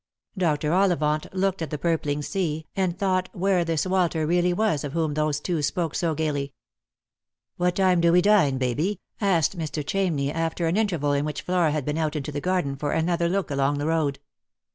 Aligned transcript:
Dr. 0.35 0.73
Ollivant 0.73 1.27
looked 1.31 1.61
at 1.61 1.69
the 1.69 1.77
purpling 1.77 2.23
sea, 2.23 2.65
and 2.75 2.97
thought 2.97 3.29
where 3.33 3.63
this 3.63 3.85
Walter 3.85 4.25
really 4.25 4.51
was 4.51 4.83
of 4.83 4.93
whom 4.93 5.13
those 5.13 5.39
two 5.39 5.61
spoke 5.61 5.93
so 5.93 6.15
gaily." 6.15 6.53
What 7.57 7.75
time 7.75 8.01
do 8.01 8.11
we 8.11 8.19
dine, 8.23 8.57
Baby?" 8.57 8.99
asked 9.21 9.55
Mr. 9.55 9.85
Chamney, 9.85 10.33
after 10.33 10.65
an 10.65 10.75
interval 10.75 11.13
in 11.13 11.23
which 11.23 11.43
Flora 11.43 11.69
had 11.71 11.85
been 11.85 11.99
out 11.99 12.15
into 12.15 12.31
the 12.31 12.41
garden 12.41 12.77
for 12.77 12.93
another 12.93 13.29
look 13.29 13.51
along 13.51 13.77
the 13.77 13.85
road. 13.85 14.17